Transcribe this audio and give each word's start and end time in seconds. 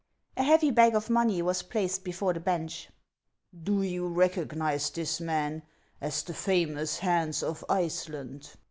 A 0.35 0.41
heavy 0.41 0.71
bag 0.71 0.95
of 0.95 1.11
money 1.11 1.43
was 1.43 1.61
placed 1.61 2.03
before 2.03 2.33
the 2.33 2.39
bench." 2.39 2.89
Do 3.69 3.83
you 3.83 4.07
recognize 4.07 4.89
this 4.89 5.19
man 5.21 5.61
as 6.01 6.23
the 6.23 6.33
famous 6.33 6.97
Hans 6.97 7.43
of 7.43 7.63
Iceland 7.69 8.49